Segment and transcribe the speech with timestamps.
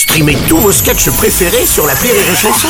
[0.00, 2.68] Streamez tous vos sketchs préférés sur la Rire et Chanson.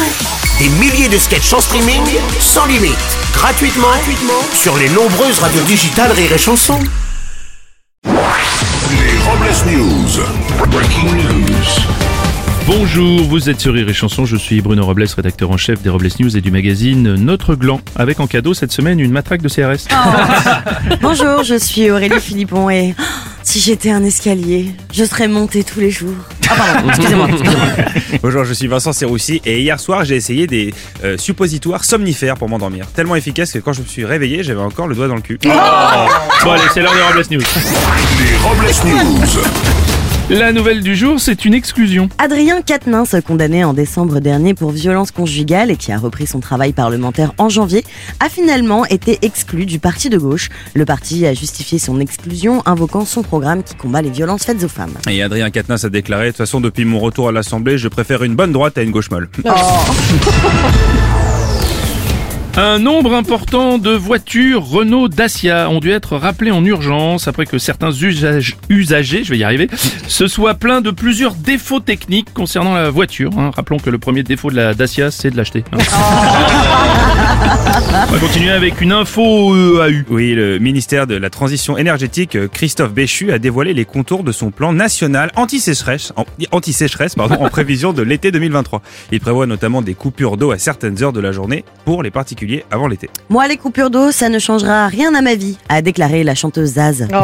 [0.59, 2.03] Des milliers de sketchs en streaming,
[2.41, 2.99] sans limite,
[3.33, 6.77] gratuitement, gratuitement sur les nombreuses radios digitales Rire et Chanson.
[8.05, 10.25] Les Robles News.
[10.73, 11.55] Breaking news.
[12.67, 15.89] Bonjour, vous êtes sur Rire et Chanson, je suis Bruno Robles, rédacteur en chef des
[15.89, 19.49] Robles News et du magazine Notre Gland, avec en cadeau cette semaine une matraque de
[19.49, 19.87] CRS.
[21.01, 23.03] Bonjour, je suis Aurélie Philippon et oh,
[23.45, 26.17] si j'étais un escalier, je serais montée tous les jours.
[26.51, 27.29] Ah pardon, excusez-moi.
[27.31, 27.67] excusez-moi.
[28.23, 32.49] Bonjour, je suis Vincent Serroussi et hier soir j'ai essayé des euh, suppositoires somnifères pour
[32.49, 32.87] m'endormir.
[32.95, 35.39] Tellement efficace que quand je me suis réveillé, j'avais encore le doigt dans le cul.
[35.43, 35.51] Bon
[36.51, 37.41] allez, c'est l'heure des Robles News.
[38.21, 39.90] Les Robles News.
[40.31, 42.09] La nouvelle du jour, c'est une exclusion.
[42.19, 46.73] Adrien Quatennens, condamné en décembre dernier pour violence conjugale et qui a repris son travail
[46.73, 47.83] parlementaire en janvier,
[48.21, 50.49] a finalement été exclu du parti de gauche.
[50.75, 54.69] Le parti a justifié son exclusion, invoquant son programme qui combat les violences faites aux
[54.69, 54.95] femmes.
[55.09, 58.23] Et Adrien Quatennens a déclaré De toute façon, depuis mon retour à l'Assemblée, je préfère
[58.23, 59.29] une bonne droite à une gauche molle.
[62.57, 67.59] Un nombre important de voitures Renault Dacia ont dû être rappelées en urgence après que
[67.59, 69.69] certains usage- usagers, je vais y arriver,
[70.09, 73.31] se soient plaints de plusieurs défauts techniques concernant la voiture.
[73.39, 73.51] hein.
[73.55, 75.65] Rappelons que le premier défaut de la Dacia, c'est de l'acheter.
[75.73, 75.79] hein.
[77.43, 80.05] On va continuer avec une info euh, AU.
[80.11, 84.33] Oui, le ministère de la Transition énergétique, euh, Christophe Béchu, a dévoilé les contours de
[84.33, 86.13] son plan national anti-sécheresse
[87.17, 88.83] pardon, en prévision de l'été 2023.
[89.13, 92.65] Il prévoit notamment des coupures d'eau à certaines heures de la journée pour les particuliers
[92.71, 93.09] avant l'été.
[93.29, 96.75] Moi, les coupures d'eau, ça ne changera rien à ma vie, a déclaré la chanteuse
[96.75, 97.09] Zaz.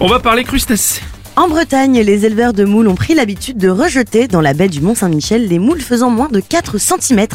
[0.00, 1.02] On va parler crustacés.
[1.40, 4.82] En Bretagne, les éleveurs de moules ont pris l'habitude de rejeter dans la baie du
[4.82, 7.26] Mont-Saint-Michel les moules faisant moins de 4 cm,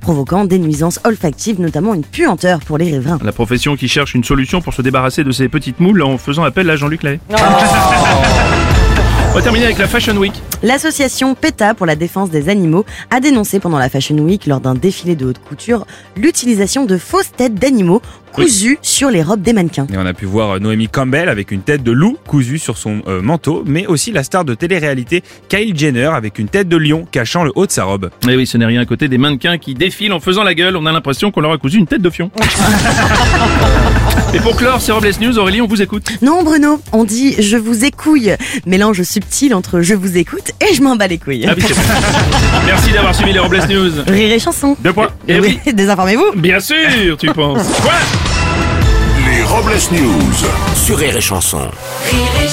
[0.00, 3.20] provoquant des nuisances olfactives, notamment une puanteur pour les riverains.
[3.22, 6.42] La profession qui cherche une solution pour se débarrasser de ces petites moules en faisant
[6.42, 7.20] appel à Jean-Luc Lahaye.
[9.32, 10.34] On va terminer avec la Fashion Week.
[10.62, 14.74] L'association PETA pour la défense des animaux a dénoncé pendant la Fashion Week, lors d'un
[14.74, 15.86] défilé de haute couture,
[16.18, 18.02] l'utilisation de fausses têtes d'animaux
[18.34, 19.86] cousues sur les robes des mannequins.
[19.90, 22.76] Et on a pu voir euh, Noémie Campbell avec une tête de loup cousue sur
[22.76, 26.76] son euh, manteau, mais aussi la star de télé-réalité Kyle Jenner avec une tête de
[26.76, 28.10] lion cachant le haut de sa robe.
[28.28, 30.76] Eh oui, ce n'est rien à côté des mannequins qui défilent en faisant la gueule.
[30.76, 32.30] On a l'impression qu'on leur a cousu une tête de fion.
[34.34, 36.06] Et pour clore ces Robles News, Aurélie, on vous écoute.
[36.22, 38.34] Non Bruno, on dit je vous écouille,
[38.66, 41.46] mélange subtil entre je vous écoute et je m'en bats les couilles.
[41.48, 41.74] Ah oui, c'est.
[42.66, 43.90] Merci d'avoir suivi les Robles News.
[44.06, 44.76] Rire et chanson.
[44.80, 45.10] Deux points.
[45.28, 46.32] Eh Eh oui, désinformez-vous.
[46.36, 47.66] Bien sûr, tu penses.
[47.82, 47.92] Quoi
[49.30, 50.32] Les Robles News.
[50.74, 51.58] Sur Rire et Chanson.
[52.10, 52.48] Rire et